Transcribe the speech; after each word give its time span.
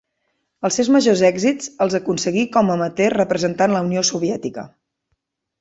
Els 0.69 0.77
seus 0.79 0.87
majors 0.95 1.21
èxits 1.27 1.69
els 1.85 1.97
aconseguí 2.01 2.47
com 2.57 2.73
amateur 2.77 3.13
representant 3.21 3.77
la 3.77 3.85
Unió 3.89 4.07
Soviètica. 4.13 4.65